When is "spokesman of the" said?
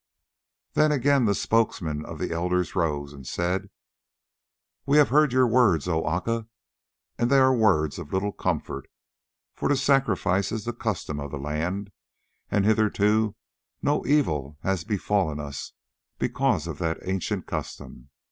1.35-2.31